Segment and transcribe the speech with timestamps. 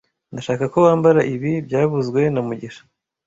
[0.33, 2.81] Ndashaka ko wambara ibi byavuzwe na mugisha